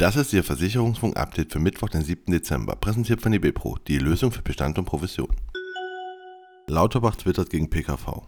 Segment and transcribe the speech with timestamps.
[0.00, 2.32] Das ist Ihr Versicherungsfunk-Update für Mittwoch, den 7.
[2.32, 5.28] Dezember, präsentiert von eBepro, die Lösung für Bestand und Provision.
[6.66, 8.22] Lauterbach twittert gegen PKV.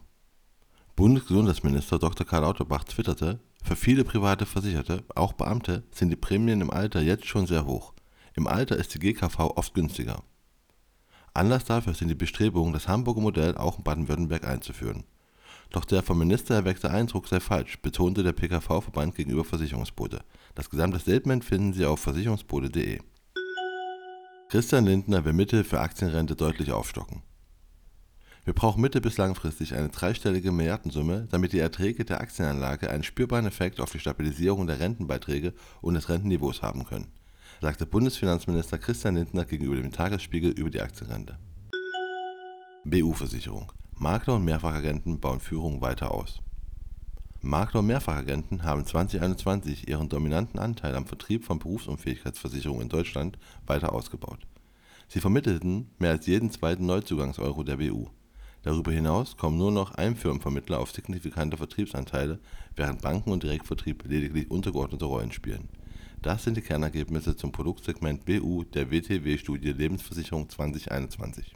[0.96, 2.26] Bundesgesundheitsminister Dr.
[2.26, 7.24] Karl Lauterbach twitterte, für viele private Versicherte, auch Beamte, sind die Prämien im Alter jetzt
[7.24, 7.94] schon sehr hoch.
[8.34, 10.22] Im Alter ist die GKV oft günstiger.
[11.32, 15.04] Anlass dafür sind die Bestrebungen, das Hamburger Modell auch in Baden-Württemberg einzuführen.
[15.72, 20.20] Doch der vom Minister erweckte Eindruck sei falsch, betonte der PKV-Verband gegenüber Versicherungsbote.
[20.54, 23.00] Das gesamte Statement finden Sie auf versicherungsbote.de.
[24.50, 27.22] Christian Lindner will Mittel für Aktienrente deutlich aufstocken.
[28.44, 33.46] Wir brauchen mittel- bis langfristig eine dreistellige Milliardensumme, damit die Erträge der Aktienanlage einen spürbaren
[33.46, 37.12] Effekt auf die Stabilisierung der Rentenbeiträge und des Rentenniveaus haben können,
[37.62, 41.38] sagte Bundesfinanzminister Christian Lindner gegenüber dem Tagesspiegel über die Aktienrente.
[42.84, 46.40] BU-Versicherung Makler und Mehrfachagenten bauen Führung weiter aus.
[47.40, 53.92] Makler und Mehrfachagenten haben 2021 ihren dominanten Anteil am Vertrieb von Berufsunfähigkeitsversicherungen in Deutschland weiter
[53.92, 54.40] ausgebaut.
[55.06, 58.08] Sie vermittelten mehr als jeden zweiten Neuzugangseuro der BU.
[58.64, 62.40] Darüber hinaus kommen nur noch Einfirmenvermittler auf signifikante Vertriebsanteile,
[62.74, 65.68] während Banken und Direktvertrieb lediglich untergeordnete Rollen spielen.
[66.22, 71.54] Das sind die Kernergebnisse zum Produktsegment BU der WTW-Studie Lebensversicherung 2021.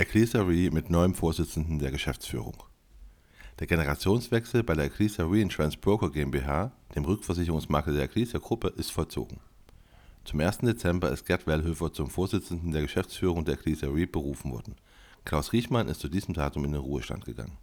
[0.00, 2.62] Ecclesia Re mit neuem Vorsitzenden der Geschäftsführung.
[3.58, 9.40] Der Generationswechsel bei der Ecclesia Reinsurance Broker GmbH, dem Rückversicherungsmakler der Ecclesia Gruppe, ist vollzogen.
[10.24, 10.58] Zum 1.
[10.58, 14.76] Dezember ist Gerd Wellhöfer zum Vorsitzenden der Geschäftsführung der Ecclesia Re berufen worden.
[15.24, 17.58] Klaus Riechmann ist zu diesem Datum in den Ruhestand gegangen.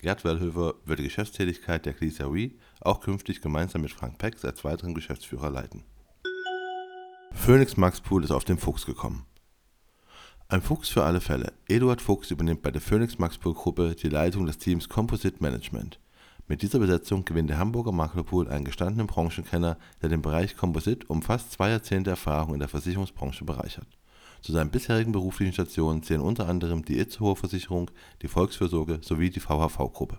[0.00, 4.64] Gerd Wellhöfer wird die Geschäftstätigkeit der Ecclesia Re auch künftig gemeinsam mit Frank Pex als
[4.64, 5.84] weiteren Geschäftsführer leiten.
[7.34, 9.26] Phoenix Max Pool ist auf den Fuchs gekommen.
[10.50, 11.52] Ein Fuchs für alle Fälle.
[11.68, 16.00] Eduard Fuchs übernimmt bei der Phoenix Maxpool Gruppe die Leitung des Teams Composite Management.
[16.46, 21.20] Mit dieser Besetzung gewinnt der Hamburger Maklerpool einen gestandenen Branchenkenner, der den Bereich Composite um
[21.20, 23.88] fast zwei Jahrzehnte Erfahrung in der Versicherungsbranche bereichert.
[24.40, 27.90] Zu seinen bisherigen beruflichen Stationen zählen unter anderem die Itzehoer Versicherung,
[28.22, 30.18] die Volksfürsorge sowie die VHV-Gruppe.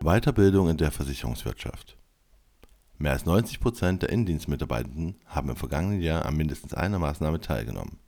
[0.00, 1.96] Weiterbildung in der Versicherungswirtschaft.
[2.98, 7.98] Mehr als 90 Prozent der Innendienstmitarbeitenden haben im vergangenen Jahr an mindestens einer Maßnahme teilgenommen.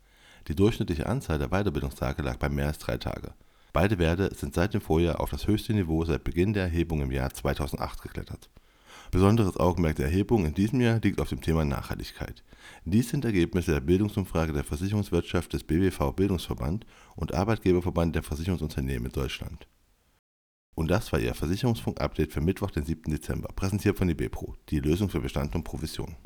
[0.49, 3.35] Die durchschnittliche Anzahl der Weiterbildungstage lag bei mehr als drei Tage.
[3.73, 7.13] Beide Werte sind seit dem Vorjahr auf das höchste Niveau seit Beginn der Erhebung im
[7.13, 8.51] Jahr 2008 geklettert.
[9.11, 12.45] Besonderes Augenmerk der Erhebung in diesem Jahr liegt auf dem Thema Nachhaltigkeit.
[12.85, 16.87] Dies sind Ergebnisse der Bildungsumfrage der Versicherungswirtschaft des BWV Bildungsverband
[17.17, 19.67] und Arbeitgeberverband der Versicherungsunternehmen in Deutschland.
[20.75, 23.11] Und das war Ihr Versicherungsfunk-Update für Mittwoch, den 7.
[23.11, 24.31] Dezember, präsentiert von die
[24.69, 26.17] die Lösung für Bestand und Provision.